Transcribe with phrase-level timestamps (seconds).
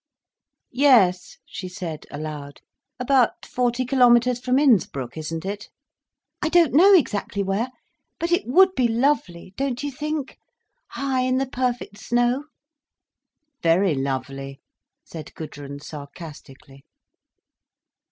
[0.73, 2.61] "Yes," she said aloud,
[2.99, 5.69] "about forty kilometres from Innsbruck, isn't it?"
[6.41, 10.39] "I don't know exactly where—but it would be lovely, don't you think,
[10.87, 12.45] high in the perfect snow—?"
[13.61, 14.59] "Very lovely!"
[15.03, 16.83] said Gudrun, sarcastically.